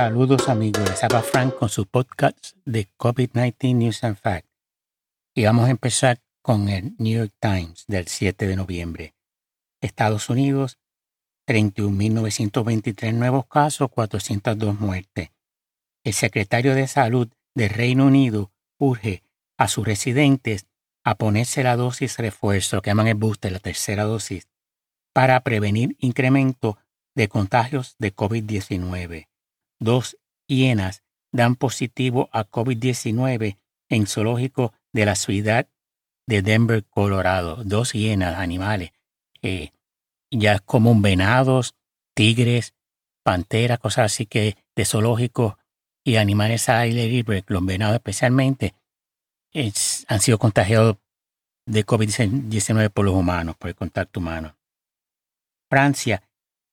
[0.00, 4.48] Saludos amigos, les habla Frank con su podcast de COVID-19 News and Facts.
[5.34, 9.16] Y vamos a empezar con el New York Times del 7 de noviembre.
[9.80, 10.78] Estados Unidos,
[11.48, 15.30] 31.923 nuevos casos, 402 muertes.
[16.04, 19.24] El secretario de Salud del Reino Unido urge
[19.56, 20.68] a sus residentes
[21.02, 24.46] a ponerse la dosis refuerzo, que llaman el booster, la tercera dosis,
[25.12, 26.78] para prevenir incremento
[27.16, 29.26] de contagios de COVID-19.
[29.80, 35.68] Dos hienas dan positivo a COVID-19 en zoológico de la ciudad
[36.26, 37.62] de Denver, Colorado.
[37.64, 38.92] Dos hienas, animales.
[39.42, 39.70] Eh,
[40.30, 41.74] ya como venados,
[42.14, 42.74] tigres,
[43.22, 45.58] panteras, cosas así que de zoológico
[46.04, 48.74] y animales a aire libre, los venados especialmente,
[49.54, 50.96] han sido contagiados
[51.66, 54.56] de COVID-19 por los humanos, por el contacto humano.
[55.70, 56.22] Francia,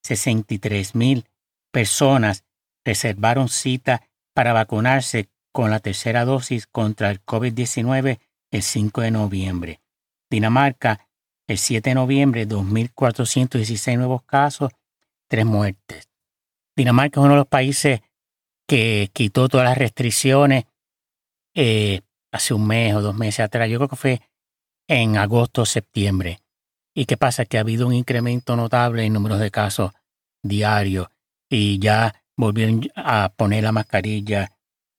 [0.03, 1.25] 63 mil
[1.71, 2.45] personas
[2.85, 8.19] reservaron cita para vacunarse con la tercera dosis contra el COVID-19
[8.51, 9.81] el 5 de noviembre.
[10.29, 11.07] Dinamarca,
[11.47, 14.71] el 7 de noviembre, 2.416 nuevos casos,
[15.27, 16.09] tres muertes.
[16.75, 18.01] Dinamarca es uno de los países
[18.67, 20.65] que quitó todas las restricciones
[21.53, 23.69] eh, hace un mes o dos meses atrás.
[23.69, 24.21] Yo creo que fue
[24.87, 26.41] en agosto o septiembre.
[26.93, 27.45] ¿Y qué pasa?
[27.45, 29.91] Que ha habido un incremento notable en números de casos
[30.43, 31.07] diarios
[31.49, 34.51] y ya volvieron a poner la mascarilla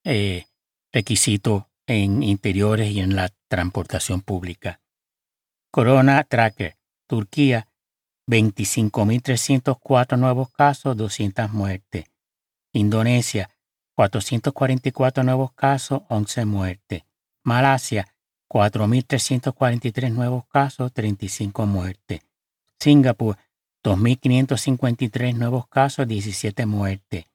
[0.03, 0.45] eh,
[0.91, 4.81] requisito en interiores y en la transportación pública.
[5.71, 6.77] Corona Tracker,
[7.07, 7.67] Turquía,
[8.27, 12.05] 25.304 nuevos casos, 200 muertes.
[12.73, 13.49] Indonesia,
[13.95, 17.03] 444 nuevos casos, 11 muertes.
[17.43, 18.13] Malasia,
[18.49, 22.21] 4.343 nuevos casos, 35 muertes.
[22.79, 23.37] Singapur,
[23.83, 27.25] 2.553 nuevos casos, 17 muertes.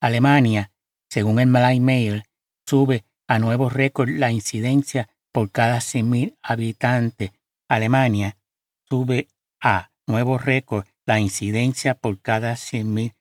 [0.00, 0.70] Alemania,
[1.08, 2.24] según el Malay Mail,
[2.66, 7.30] sube a nuevos récords la incidencia por cada 100.000 habitantes.
[7.68, 8.36] Alemania
[8.88, 9.28] sube
[9.60, 13.14] a nuevos récords la incidencia por cada 100.000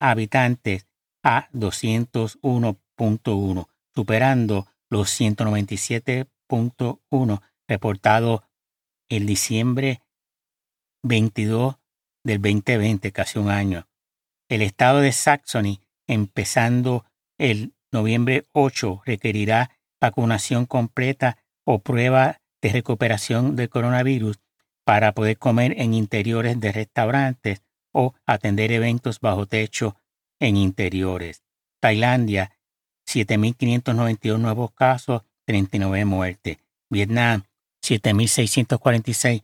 [0.00, 0.86] habitantes
[1.22, 8.40] a 201.1, superando los 197.1 reportados
[9.08, 10.00] en diciembre
[11.02, 11.76] 22
[12.26, 13.86] del 2020, casi un año.
[14.48, 17.04] El estado de Saxony, empezando
[17.38, 19.70] el noviembre 8, requerirá
[20.00, 24.40] vacunación completa o prueba de recuperación del coronavirus
[24.84, 29.96] para poder comer en interiores de restaurantes o atender eventos bajo techo
[30.40, 31.42] en interiores.
[31.80, 32.52] Tailandia,
[33.08, 36.58] 7.591 nuevos casos, 39 muertes.
[36.90, 37.44] Vietnam,
[37.82, 39.42] 7.646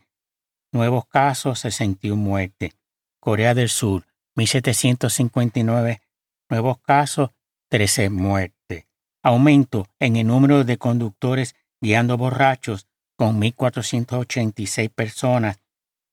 [0.73, 2.73] nuevos casos, 61 muertes.
[3.21, 4.05] Corea del Sur,
[4.37, 6.01] 1.759
[6.49, 7.31] nuevos casos,
[7.69, 8.87] 13 muertes.
[9.23, 15.59] Aumento en el número de conductores guiando borrachos con 1.486 personas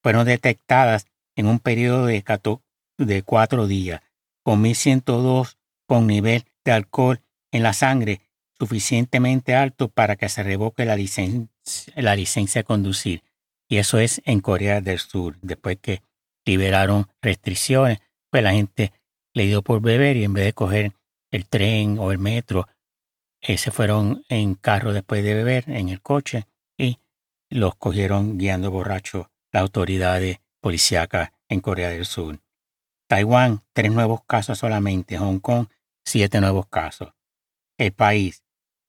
[0.02, 2.22] fueron detectadas en un periodo de,
[3.24, 4.02] cuatro días,
[4.42, 5.56] con 1.102
[5.86, 8.20] con nivel de alcohol en la sangre
[8.58, 12.16] suficientemente alto para que se revoque la licencia, la
[12.64, 13.22] conducir.
[13.70, 15.38] Y eso es en Corea del Sur.
[15.42, 16.02] Después que
[16.44, 18.92] liberaron restricciones, pues la gente
[19.32, 20.92] le dio por beber y en vez de coger
[21.30, 22.66] el tren o el metro,
[23.40, 26.98] eh, se fueron en carro después de beber, en el coche, y
[27.48, 32.40] los cogieron guiando borrachos las autoridades policíacas en Corea del Sur.
[33.08, 35.16] Taiwán, tres nuevos casos solamente.
[35.16, 35.68] Hong Kong,
[36.04, 37.12] siete nuevos casos.
[37.78, 38.42] El país,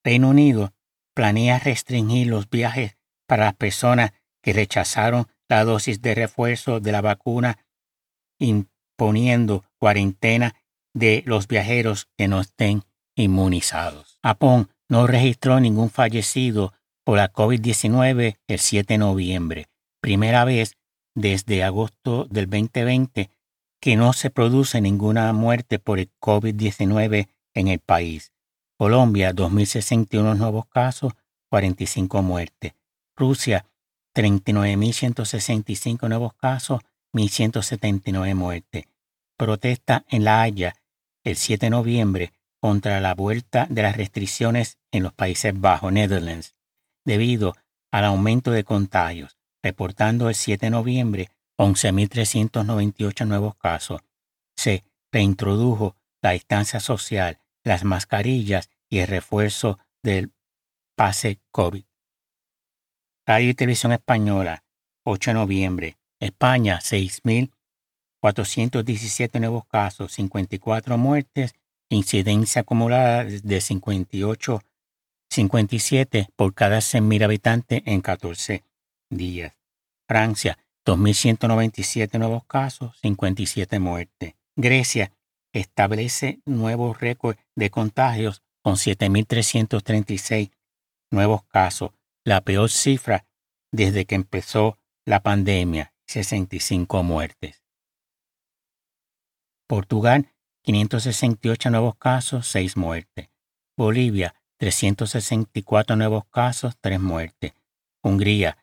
[0.04, 0.74] Reino Unido,
[1.14, 2.98] planea restringir los viajes
[3.28, 7.60] para las personas que rechazaron la dosis de refuerzo de la vacuna,
[8.40, 10.56] imponiendo cuarentena
[10.94, 12.84] de los viajeros que no estén
[13.16, 14.20] inmunizados.
[14.24, 19.68] Japón no registró ningún fallecido por la COVID-19 el 7 de noviembre,
[20.02, 20.78] primera vez
[21.16, 23.30] desde agosto del 2020
[23.82, 28.32] que no se produce ninguna muerte por el COVID-19 en el país.
[28.78, 31.14] Colombia, 2.061 nuevos casos,
[31.50, 32.74] 45 muertes.
[33.16, 33.66] Rusia,
[34.16, 36.82] 39.165 nuevos casos,
[37.14, 38.86] 1.179 muertes.
[39.38, 40.76] Protesta en La Haya
[41.24, 46.56] el 7 de noviembre contra la vuelta de las restricciones en los Países Bajos, Netherlands,
[47.06, 47.56] debido
[47.92, 54.02] al aumento de contagios, reportando el 7 de noviembre 11.398 nuevos casos.
[54.56, 60.32] Se reintrodujo la distancia social, las mascarillas y el refuerzo del
[60.96, 61.84] pase COVID.
[63.32, 64.66] Radio y Televisión Española,
[65.06, 65.96] 8 de noviembre.
[66.20, 71.54] España, 6.417 nuevos casos, 54 muertes
[71.88, 74.62] incidencia acumulada de 58
[75.30, 78.66] 57 por cada 100.000 habitantes en 14
[79.10, 79.54] días.
[80.10, 84.34] Francia, 2.197 nuevos casos, 57 muertes.
[84.58, 85.14] Grecia
[85.54, 90.52] establece nuevos récords de contagios con 7.336
[91.12, 91.92] nuevos casos,
[92.24, 93.26] la peor cifra
[93.72, 97.64] desde que empezó la pandemia, 65 muertes.
[99.68, 100.34] Portugal,
[100.64, 103.30] 568 nuevos casos, 6 muertes.
[103.78, 107.54] Bolivia, 364 nuevos casos, 3 muertes.
[108.04, 108.58] Hungría,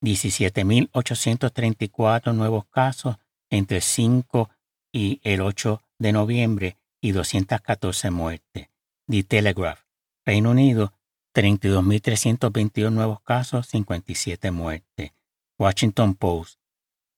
[0.00, 3.16] 17.834 nuevos casos
[3.50, 4.50] entre el 5
[4.90, 8.68] y el 8 de noviembre y 214 muertes.
[9.06, 9.82] The Telegraph,
[10.24, 10.92] Reino Unido,
[11.34, 15.12] 32.322 nuevos casos, 57 muertes.
[15.58, 16.60] Washington Post,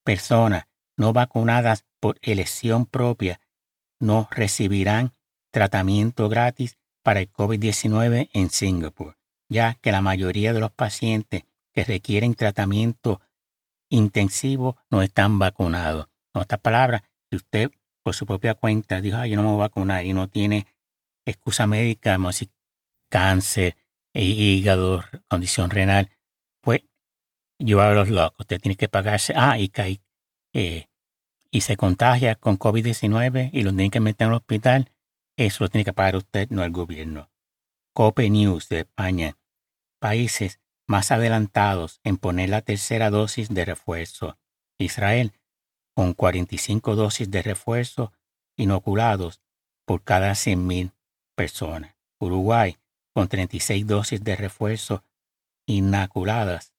[0.04, 0.66] personas
[0.96, 3.40] no vacunadas por elección propia
[4.00, 5.14] no recibirán
[5.50, 9.16] tratamiento gratis para el COVID-19 en Singapur,
[9.48, 13.20] ya que la mayoría de los pacientes que requieren tratamiento
[13.88, 16.08] intensivo no están vacunados.
[16.34, 17.70] En otras palabras, si usted
[18.02, 20.66] por su propia cuenta dijo, yo no me voy a vacunar y no tiene
[21.24, 22.50] excusa médica, como si
[23.08, 23.76] cáncer,
[24.24, 26.10] hígado, condición renal,
[26.60, 26.82] pues
[27.60, 28.40] a los locos.
[28.40, 30.00] Usted tiene que pagarse, ah, y cae,
[30.52, 30.86] eh,
[31.50, 34.92] y se contagia con COVID-19 y lo tienen que meter en el hospital,
[35.36, 37.30] eso lo tiene que pagar usted, no el gobierno.
[37.92, 39.38] COPE News de España.
[39.98, 44.38] Países más adelantados en poner la tercera dosis de refuerzo.
[44.78, 45.32] Israel,
[45.94, 48.12] con 45 dosis de refuerzo
[48.56, 49.40] inoculados
[49.86, 50.92] por cada 100.000
[51.34, 51.96] personas.
[52.18, 52.76] Uruguay,
[53.16, 55.02] con 36 dosis de refuerzo
[55.64, 56.74] inoculadas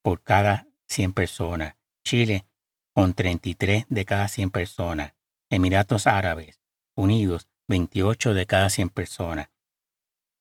[0.00, 1.76] por cada 100 personas.
[2.02, 2.46] Chile,
[2.94, 5.12] con 33 de cada 100 personas.
[5.50, 6.62] Emiratos Árabes
[6.96, 9.50] Unidos, 28 de cada 100 personas.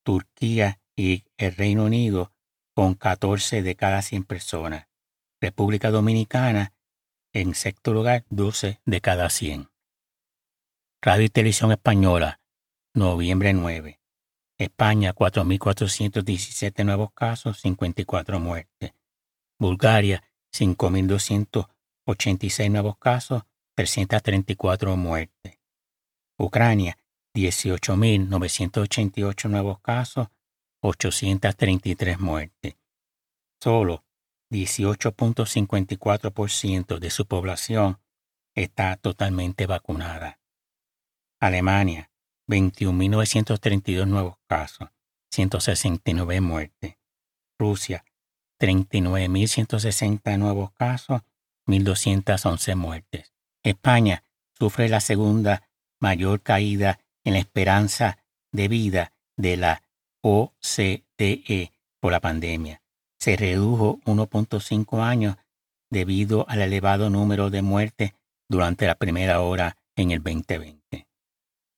[0.06, 2.32] Turquía y el Reino Unido
[2.74, 4.88] con 14 de cada 100 personas.
[5.42, 6.72] República Dominicana
[7.34, 9.70] en sexto lugar 12 de cada 100.
[11.02, 12.40] Radio y Televisión Española,
[12.94, 14.03] noviembre 9.
[14.58, 18.94] España 4.417 nuevos casos, 54 muertes.
[19.60, 20.24] Bulgaria
[20.54, 23.44] 5.286 nuevos casos,
[23.76, 25.60] 334 muertes.
[26.38, 26.98] Ucrania
[27.36, 30.28] 18.988 nuevos casos,
[30.82, 32.76] 833 muertes.
[33.60, 34.06] Solo
[34.52, 38.00] 18.54% de su población
[38.54, 40.40] está totalmente vacunada.
[41.40, 42.12] Alemania,
[42.48, 44.90] 21.932 nuevos casos,
[45.32, 46.96] 169 muertes.
[47.58, 48.04] Rusia,
[48.60, 51.22] 39.160 nuevos casos,
[51.68, 53.34] 1.211 muertes.
[53.64, 54.24] España
[54.58, 55.70] sufre la segunda
[56.00, 58.18] mayor caída en la esperanza
[58.52, 59.84] de vida de la
[60.22, 62.82] OCDE por la pandemia.
[63.20, 65.38] Se redujo 1.5 años
[65.90, 68.14] debido al elevado número de muertes
[68.50, 70.83] durante la primera hora en el 2020.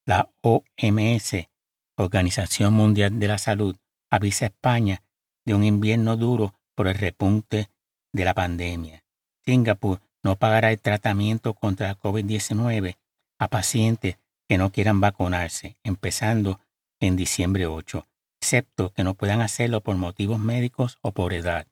[0.07, 1.49] La OMS,
[1.97, 3.75] Organización Mundial de la Salud,
[4.11, 5.01] avisa a España
[5.45, 7.71] de un invierno duro por el repunte
[8.13, 9.03] de la pandemia.
[9.43, 12.97] Singapur no pagará el tratamiento contra la COVID-19
[13.39, 16.59] a pacientes que no quieran vacunarse, empezando
[16.99, 18.07] en diciembre 8,
[18.39, 21.65] excepto que no puedan hacerlo por motivos médicos o por edad.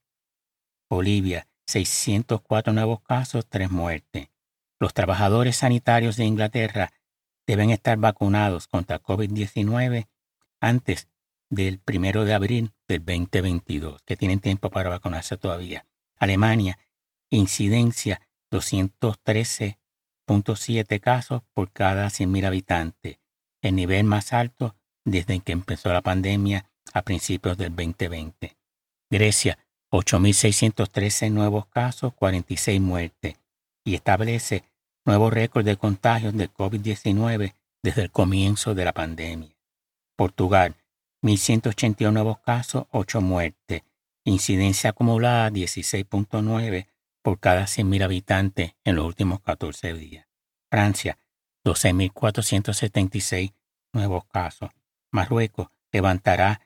[0.89, 4.29] Bolivia, 604 nuevos casos, 3 muertes.
[4.79, 6.91] Los trabajadores sanitarios de Inglaterra
[7.45, 10.07] deben estar vacunados contra COVID-19
[10.59, 11.09] antes
[11.49, 15.85] del 1 de abril del 2022, que tienen tiempo para vacunarse todavía.
[16.17, 16.79] Alemania,
[17.29, 19.77] incidencia 213
[20.55, 23.19] siete casos por cada 100.000 habitantes,
[23.61, 28.55] el nivel más alto desde que empezó la pandemia a principios del 2020.
[29.09, 29.59] Grecia,
[29.91, 33.35] 8.613 nuevos casos, 46 muertes,
[33.83, 34.63] y establece
[35.05, 39.55] nuevos récords de contagios de COVID-19 desde el comienzo de la pandemia.
[40.15, 40.75] Portugal,
[41.21, 43.83] 1.181 nuevos casos, 8 muertes,
[44.23, 46.87] incidencia acumulada 16.9
[47.21, 50.27] por cada 100.000 habitantes en los últimos 14 días.
[50.69, 51.17] Francia,
[51.65, 53.53] 12.476
[53.93, 54.71] nuevos casos.
[55.11, 56.61] Marruecos levantará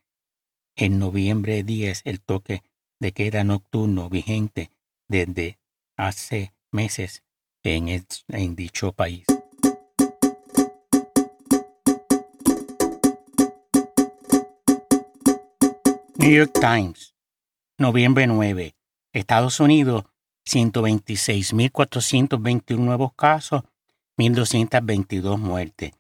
[0.76, 2.64] en noviembre 10 el toque
[3.00, 4.72] de queda nocturno vigente
[5.08, 5.60] desde
[5.96, 7.24] hace meses
[7.76, 9.26] en, dicho país.
[16.16, 17.14] New York Times,
[17.78, 18.76] noviembre 9.
[19.14, 20.06] Estados Unidos
[20.48, 23.64] 126.421 nuevos casos,
[24.18, 25.92] 1.222 muertes.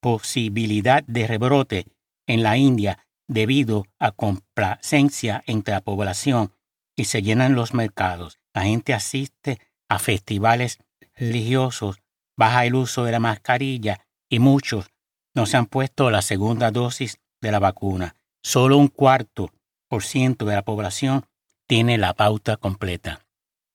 [0.00, 1.86] posibilidad de rebrote
[2.26, 6.52] en la India debido a complacencia entre la población
[6.94, 8.38] y se llenan los mercados.
[8.54, 10.78] La gente asiste a festivales
[11.14, 11.96] religiosos,
[12.36, 14.90] baja el uso de la mascarilla y muchos
[15.34, 18.16] no se han puesto la segunda dosis de la vacuna.
[18.42, 19.50] Solo un cuarto
[19.88, 21.26] por ciento de la población
[21.66, 23.20] tiene la pauta completa.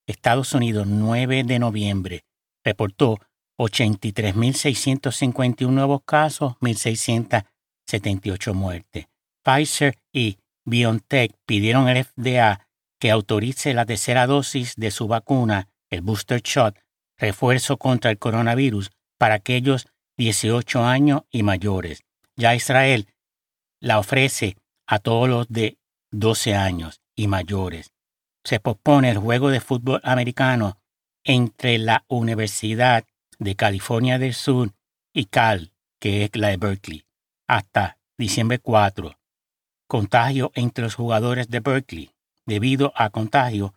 [0.07, 2.23] Estados Unidos, 9 de noviembre,
[2.63, 3.19] reportó
[3.57, 9.05] 83.651 nuevos casos, 1.678 muertes.
[9.43, 12.67] Pfizer y BioNTech pidieron al FDA
[12.99, 16.79] que autorice la tercera dosis de su vacuna, el booster shot,
[17.17, 22.03] refuerzo contra el coronavirus, para aquellos 18 años y mayores.
[22.35, 23.07] Ya Israel
[23.79, 24.57] la ofrece
[24.87, 25.77] a todos los de
[26.11, 27.91] 12 años y mayores.
[28.43, 30.79] Se pospone el juego de fútbol americano
[31.23, 33.05] entre la Universidad
[33.37, 34.73] de California del Sur
[35.13, 37.05] y Cal, que es la de Berkeley,
[37.47, 39.17] hasta diciembre 4.
[39.87, 42.11] Contagio entre los jugadores de Berkeley,
[42.45, 43.73] debido a contagio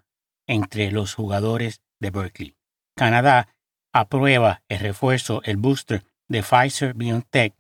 [0.47, 2.57] entre los jugadores de Berkeley.
[2.97, 3.49] Canadá
[3.93, 7.55] aprueba el refuerzo, el booster de Pfizer BioNTech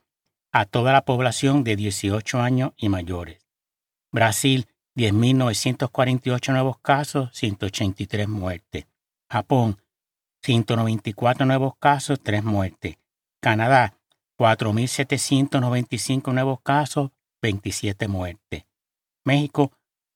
[0.52, 3.38] a toda la población de 18 años y mayores.
[4.12, 8.86] Brasil, 10.948 nuevos casos, 183 muertes.
[9.28, 9.82] Japón,
[10.42, 12.96] 194 nuevos casos, 3 muertes.
[13.40, 13.98] Canadá,
[14.38, 17.10] 4.795 nuevos casos,
[17.42, 18.64] 27 muertes.
[19.24, 19.72] México,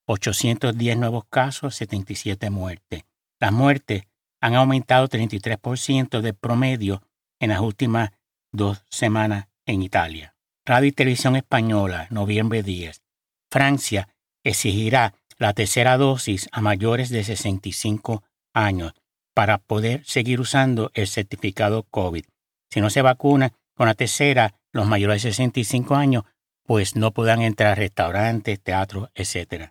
[0.07, 3.05] 810 nuevos casos, 77 muertes.
[3.41, 4.03] Las muertes
[4.41, 7.03] han aumentado 33% de promedio
[7.41, 8.11] en las últimas
[8.53, 10.35] dos semanas en Italia.
[10.65, 13.03] Radio y Televisión Española, noviembre 10.
[13.51, 14.09] Francia
[14.45, 18.93] exigirá la tercera dosis a mayores de 65 años
[19.35, 22.25] para poder seguir usando el certificado COVID.
[22.71, 26.25] Si no se vacuna con la tercera, los mayores de 65 años,
[26.65, 29.71] pues no podrán entrar a restaurantes, teatros, etc.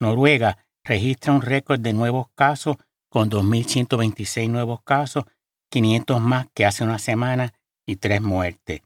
[0.00, 2.76] Noruega registra un récord de nuevos casos
[3.14, 5.24] con 2.126 nuevos casos,
[5.70, 7.54] 500 más que hace una semana
[7.86, 8.80] y tres muertes.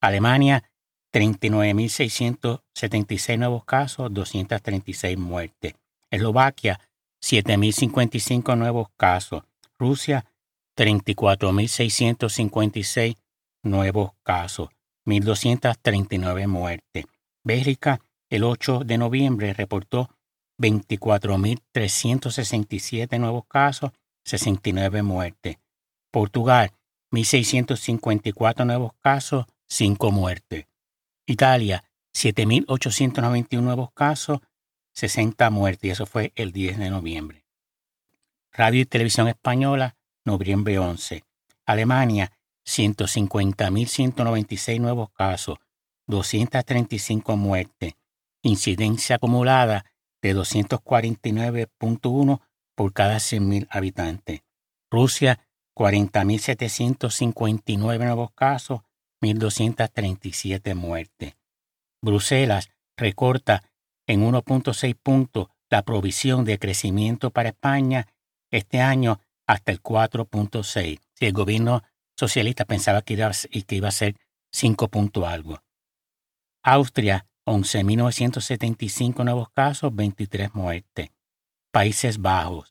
[0.00, 0.70] Alemania,
[1.12, 5.74] 39.676 nuevos casos, 236 muertes.
[6.12, 6.78] Eslovaquia,
[7.20, 9.42] 7.055 nuevos casos.
[9.80, 10.26] Rusia,
[10.76, 13.16] 34.656
[13.64, 14.68] nuevos casos,
[15.06, 17.06] 1.239 muertes.
[17.42, 20.08] Bélgica, el 8 de noviembre, reportó
[20.62, 23.90] 24.367 nuevos casos,
[24.24, 25.58] 69 muertes.
[26.10, 26.72] Portugal,
[27.10, 30.66] 1.654 nuevos casos, 5 muertes.
[31.26, 34.38] Italia, 7.891 nuevos casos,
[34.92, 35.88] 60 muertes.
[35.88, 37.44] Y eso fue el 10 de noviembre.
[38.52, 41.24] Radio y Televisión Española, noviembre 11.
[41.66, 42.30] Alemania,
[42.66, 45.58] 150.196 nuevos casos,
[46.06, 47.94] 235 muertes.
[48.42, 49.84] Incidencia acumulada
[50.22, 52.40] de 249.1
[52.74, 54.42] por cada 100.000 habitantes.
[54.90, 58.80] Rusia, 40.759 nuevos casos,
[59.20, 61.36] 1.237 muertes.
[62.02, 63.62] Bruselas recorta
[64.06, 68.08] en 1.6 puntos la provisión de crecimiento para España
[68.50, 71.00] este año hasta el 4.6.
[71.14, 71.82] Si el gobierno
[72.16, 74.16] socialista pensaba que iba, a ser
[74.52, 75.62] 5 puntos algo.
[76.62, 81.10] Austria, 11.975 nuevos casos, 23 muertes.
[81.72, 82.70] Países Bajos,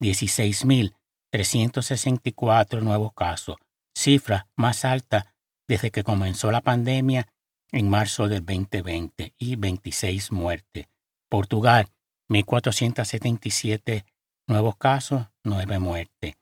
[0.00, 0.94] 16.000
[1.30, 3.56] 364 nuevos casos,
[3.94, 5.34] cifra más alta
[5.66, 7.28] desde que comenzó la pandemia
[7.70, 10.86] en marzo del 2020 y 26 muertes.
[11.28, 11.88] Portugal,
[12.30, 14.04] 1.477
[14.46, 16.36] nuevos casos, 9 muertes.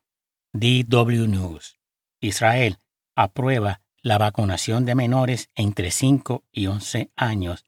[0.53, 1.79] DW News.
[2.21, 2.79] Israel
[3.17, 7.65] aprueba la vacunación de menores entre 5 y 11 años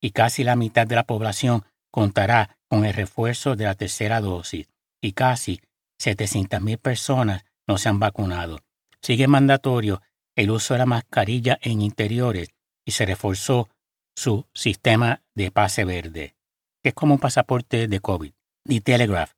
[0.00, 4.68] y casi la mitad de la población contará con el refuerzo de la tercera dosis
[5.00, 5.60] y casi
[6.02, 8.58] 700.000 personas no se han vacunado.
[9.00, 10.02] Sigue mandatorio
[10.34, 12.52] el uso de la mascarilla en interiores
[12.84, 13.68] y se reforzó
[14.16, 16.34] su sistema de pase verde,
[16.82, 18.32] que es como un pasaporte de COVID.
[18.64, 19.34] The Telegraph,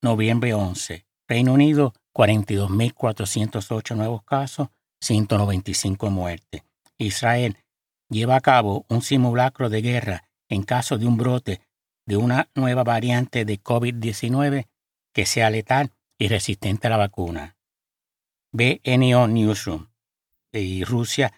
[0.00, 1.06] noviembre 11.
[1.26, 4.68] Reino Unido, 42.408 nuevos casos,
[5.00, 6.62] 195 muertes.
[6.98, 7.58] Israel
[8.08, 11.60] lleva a cabo un simulacro de guerra en caso de un brote
[12.06, 14.66] de una nueva variante de COVID-19
[15.12, 17.56] que sea letal y resistente a la vacuna.
[18.52, 19.88] BNO Newsroom
[20.52, 21.32] y Rusia,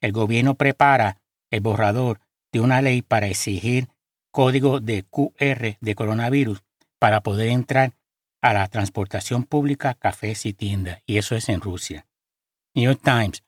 [0.00, 2.20] el gobierno prepara el borrador
[2.52, 3.88] de una ley para exigir
[4.30, 6.62] código de QR de coronavirus
[6.98, 7.94] para poder entrar
[8.40, 12.06] a la transportación pública, cafés y tiendas, y eso es en Rusia.
[12.76, 13.44] New York Times,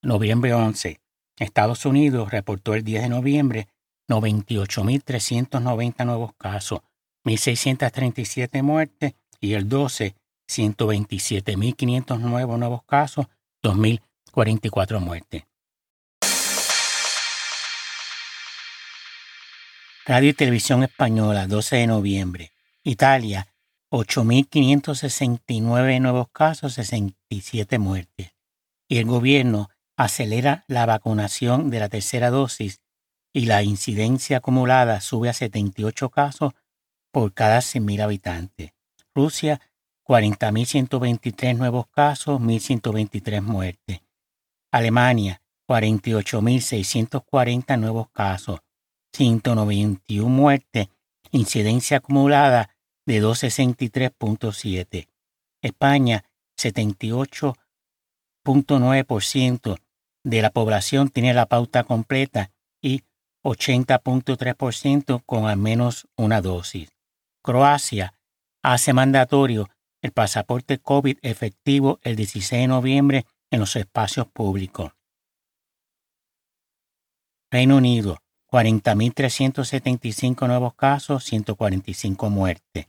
[0.00, 1.02] noviembre 11.
[1.36, 3.68] Estados Unidos reportó el 10 de noviembre
[4.08, 6.80] 98.390 nuevos casos,
[7.24, 10.14] 1.637 muertes y el 12,
[10.48, 13.26] 127.500 nuevos nuevos casos,
[13.62, 15.44] 2.044 muertes.
[20.06, 22.52] Radio y Televisión Española, 12 de noviembre.
[22.82, 23.46] Italia,
[23.90, 28.32] 8.569 nuevos casos, 67 muertes.
[28.90, 32.80] Y el gobierno acelera la vacunación de la tercera dosis
[33.32, 36.54] y la incidencia acumulada sube a 78 casos
[37.12, 38.72] por cada 100.000 habitantes.
[39.14, 39.60] Rusia,
[40.04, 44.00] 40.123 nuevos casos, 1.123 muertes.
[44.72, 48.58] Alemania, 48.640 nuevos casos,
[49.12, 50.88] 191 muertes,
[51.30, 52.74] incidencia acumulada
[53.06, 55.06] de 263.7.
[55.62, 56.24] España,
[58.44, 59.78] 78.9%
[60.24, 63.02] de la población tiene la pauta completa y
[63.44, 66.90] 80.3% con al menos una dosis.
[67.42, 68.14] Croacia
[68.62, 69.68] hace mandatorio
[70.02, 74.92] el pasaporte COVID efectivo el 16 de noviembre en los espacios públicos.
[77.50, 82.88] Reino Unido, 40.375 nuevos casos, 145 muertes.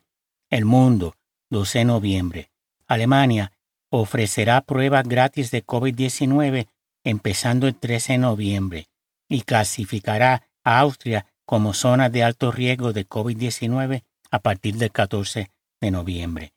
[0.50, 1.16] El mundo,
[1.50, 2.52] 12 de noviembre.
[2.88, 3.52] Alemania
[3.92, 6.68] ofrecerá pruebas gratis de COVID-19
[7.04, 8.88] empezando el 13 de noviembre
[9.30, 15.52] y clasificará a Austria como zona de alto riesgo de COVID-19 a partir del 14
[15.82, 16.54] de noviembre.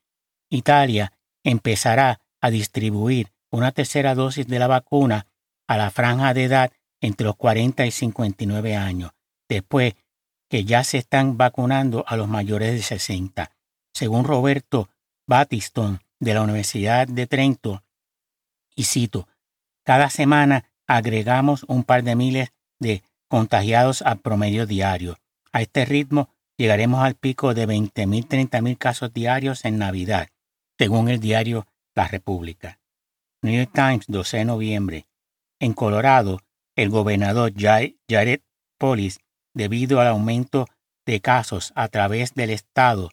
[0.48, 1.12] Italia
[1.42, 5.26] empezará a distribuir una tercera dosis de la vacuna
[5.66, 9.10] a la franja de edad entre los 40 y 59 años,
[9.48, 9.94] después
[10.48, 13.50] que ya se están vacunando a los mayores de 60.
[13.92, 14.88] Según Roberto
[15.26, 17.84] Battiston de la Universidad de Trento,
[18.74, 19.28] y cito,
[19.84, 25.18] cada semana agregamos un par de miles de contagiados al promedio diario.
[25.52, 30.28] A este ritmo llegaremos al pico de 20.000, 30.000 casos diarios en Navidad,
[30.78, 32.80] según el diario La República.
[33.42, 35.06] New York Times, 12 de noviembre.
[35.60, 36.40] En Colorado,
[36.74, 38.40] el gobernador Jared
[38.78, 39.20] Polis,
[39.52, 40.66] debido al aumento
[41.06, 43.10] de casos a través del Estado,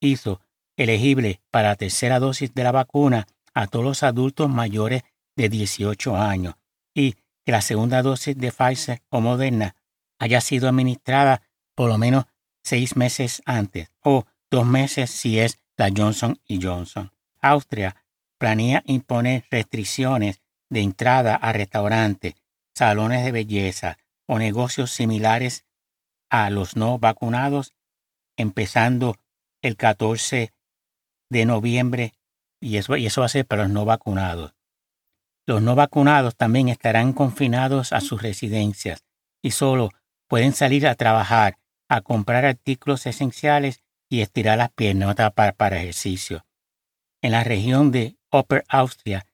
[0.00, 0.40] hizo
[0.76, 5.02] elegible para la tercera dosis de la vacuna a todos los adultos mayores
[5.36, 6.54] de 18 años
[6.94, 9.76] y que la segunda dosis de Pfizer o Moderna
[10.18, 11.42] haya sido administrada
[11.74, 12.24] por lo menos
[12.62, 17.12] seis meses antes o dos meses si es la Johnson Johnson.
[17.40, 17.96] Austria
[18.38, 22.34] planea imponer restricciones de entrada a restaurantes,
[22.74, 25.64] salones de belleza o negocios similares
[26.28, 27.74] a los no vacunados,
[28.36, 29.16] empezando
[29.62, 30.52] el 14
[31.30, 32.14] de noviembre,
[32.60, 34.54] y eso, y eso va a ser para los no vacunados.
[35.46, 39.04] Los no vacunados también estarán confinados a sus residencias
[39.42, 39.90] y solo
[40.28, 41.58] pueden salir a trabajar,
[41.88, 46.44] a comprar artículos esenciales y estirar las piernas para, para ejercicio.
[47.22, 49.26] En la región de Upper Austria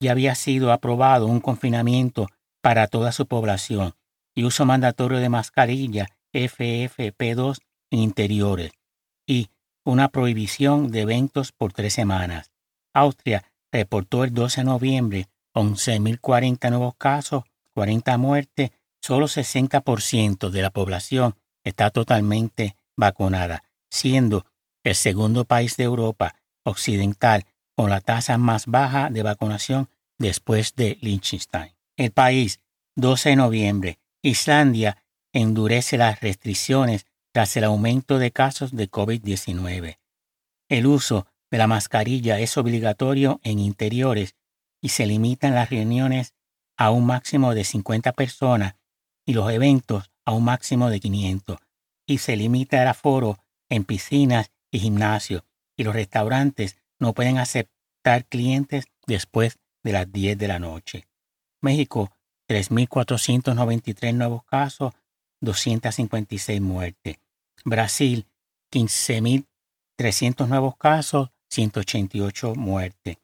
[0.00, 2.28] ya había sido aprobado un confinamiento
[2.60, 3.94] para toda su población
[4.34, 7.58] y uso mandatorio de mascarilla FFP2
[7.90, 8.72] en interiores
[9.26, 9.50] y
[9.88, 12.52] una prohibición de eventos por tres semanas.
[12.92, 18.70] Austria reportó el 12 de noviembre 11.040 nuevos casos, 40 muertes,
[19.00, 24.44] solo 60% de la población está totalmente vacunada, siendo
[24.84, 30.98] el segundo país de Europa occidental con la tasa más baja de vacunación después de
[31.00, 31.72] Liechtenstein.
[31.96, 32.60] El país,
[32.96, 37.06] 12 de noviembre, Islandia endurece las restricciones
[37.38, 40.00] tras el aumento de casos de COVID-19.
[40.68, 44.34] El uso de la mascarilla es obligatorio en interiores
[44.80, 46.34] y se limitan las reuniones
[46.76, 48.74] a un máximo de 50 personas
[49.24, 51.58] y los eventos a un máximo de 500
[52.08, 55.44] y se limita el aforo en piscinas y gimnasios
[55.76, 61.06] y los restaurantes no pueden aceptar clientes después de las 10 de la noche.
[61.60, 62.10] México,
[62.48, 64.92] 3.493 nuevos casos,
[65.40, 67.18] 256 muertes.
[67.68, 68.26] Brasil,
[68.72, 73.18] 15.300 nuevos casos, 188 muertes.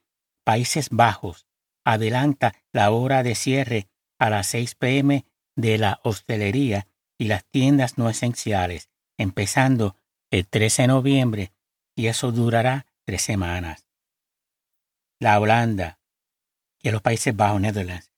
[0.45, 1.47] Países Bajos
[1.85, 5.27] adelanta la hora de cierre a las 6 pm
[5.57, 9.97] de la hostelería y las tiendas no esenciales, empezando
[10.31, 11.53] el 13 de noviembre,
[11.95, 13.87] y eso durará tres semanas.
[15.21, 16.01] La Holanda
[16.83, 18.11] y los Países Bajos, Netherlands,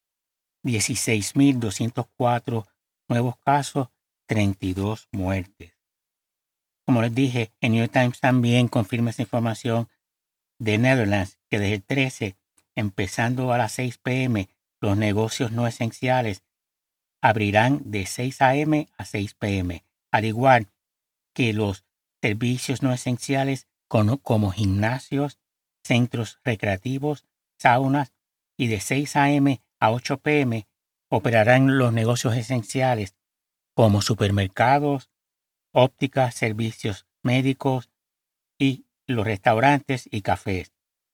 [0.65, 2.67] 16.204
[3.09, 3.89] nuevos casos,
[4.27, 5.76] 32 muertes.
[6.87, 9.89] Como les dije, el New York Times también confirma esa información
[10.59, 12.37] de Netherlands, que desde el 13,
[12.77, 14.49] empezando a las 6 pm,
[14.81, 16.45] los negocios no esenciales
[17.21, 18.89] abrirán de 6 a.m.
[18.97, 20.69] a 6 p.m., al igual
[21.35, 21.85] que los
[22.23, 25.39] servicios no esenciales como, gimnasios,
[25.83, 27.27] centros recreativos,
[27.59, 28.13] saunas
[28.57, 29.61] y de 6 a.m.
[29.81, 30.67] a 8 p.m.
[31.09, 33.17] operarán los negocios esenciales
[33.75, 35.11] como supermercados,
[35.77, 37.91] ópticas, servicios médicos
[38.59, 40.73] y los restaurantes y cafés.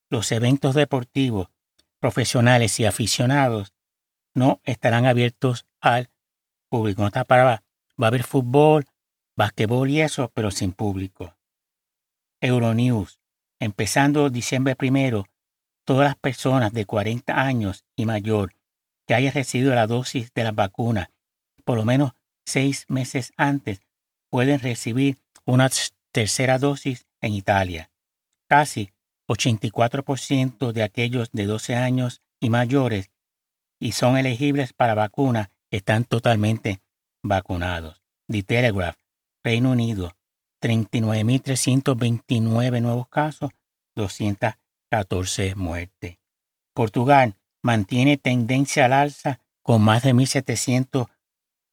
[0.09, 1.49] Los eventos deportivos,
[1.99, 3.75] profesionales y aficionados
[4.35, 6.11] no estarán abiertos al
[6.69, 7.03] público.
[7.03, 7.63] No está para, va
[7.99, 8.85] a haber fútbol,
[9.37, 11.37] basquetbol y eso, pero sin público.
[12.41, 13.19] Euronews.
[13.59, 15.27] Empezando diciembre primero,
[15.85, 18.55] todas las personas de 40 años y mayor
[19.07, 21.11] que hayan recibido la dosis de la vacuna
[21.65, 22.13] por lo menos
[22.45, 23.81] seis meses antes
[24.33, 25.69] pueden recibir una
[26.11, 27.91] tercera dosis en Italia.
[28.49, 28.91] Casi
[29.29, 33.11] 84% de aquellos de 12 años y mayores
[33.79, 36.81] y son elegibles para vacuna están totalmente
[37.23, 38.01] vacunados.
[38.27, 38.97] The Telegraph,
[39.45, 40.17] Reino Unido,
[40.63, 43.51] 39.329 nuevos casos,
[43.97, 46.17] 214 muertes.
[46.73, 51.11] Portugal mantiene tendencia al alza con más de 1.700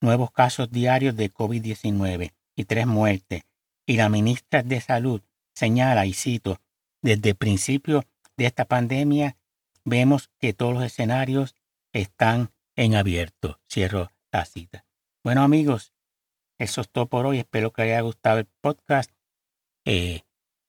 [0.01, 3.43] nuevos casos diarios de COVID-19 y tres muertes.
[3.85, 5.21] Y la ministra de Salud
[5.53, 6.59] señala, y cito,
[7.01, 8.03] desde el principio
[8.35, 9.37] de esta pandemia
[9.85, 11.55] vemos que todos los escenarios
[11.93, 13.61] están en abierto.
[13.71, 14.85] Cierro la cita.
[15.23, 15.93] Bueno amigos,
[16.57, 17.39] eso es todo por hoy.
[17.39, 19.09] Espero que haya gustado el podcast.
[19.85, 20.23] Eh,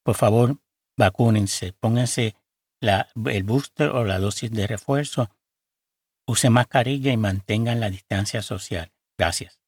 [0.04, 0.58] por favor,
[0.96, 2.36] vacúnense, pónganse
[2.80, 5.28] la, el booster o la dosis de refuerzo,
[6.24, 8.92] usen mascarilla y mantengan la distancia social.
[9.18, 9.59] Gracias.